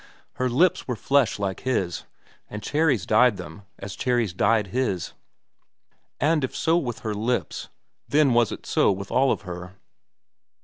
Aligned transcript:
Her 0.37 0.49
lips 0.49 0.87
were 0.87 0.95
flesh 0.95 1.37
like 1.37 1.59
his, 1.59 2.05
and 2.49 2.63
cherries 2.63 3.05
dyed 3.05 3.37
them 3.37 3.65
as 3.77 3.95
cherries 3.95 4.33
dyed 4.33 4.65
his. 4.73 5.13
And 6.19 6.43
if 6.43 6.55
so 6.55 6.75
with 6.75 7.01
her 7.01 7.13
lips, 7.13 7.69
then 8.07 8.33
was 8.33 8.51
it 8.51 8.65
so 8.65 8.91
with 8.91 9.11
all 9.11 9.31
of 9.31 9.41
her. 9.43 9.75